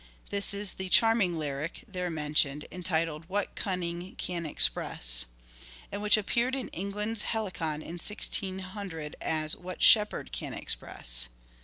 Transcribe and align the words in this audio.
This 0.31 0.51
is 0.51 0.73
the" 0.73 0.89
charming 0.99 1.37
lyric" 1.37 1.83
there 1.87 2.09
mentioned, 2.09 2.65
entitled" 2.71 3.25
What 3.29 3.53
Cunning 3.53 4.15
can 4.15 4.47
express?" 4.47 5.27
and 5.91 6.01
which 6.01 6.17
appeared 6.17 6.55
in" 6.55 6.69
England's 6.69 7.21
Helicon" 7.21 7.83
in 7.83 7.99
1600 7.99 9.15
as" 9.21 9.55
What 9.57 9.83
Shepherd 9.83 10.31
can 10.31 10.55
express 10.55 11.29